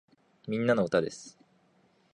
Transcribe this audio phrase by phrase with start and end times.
[0.47, 1.37] みんなの歌です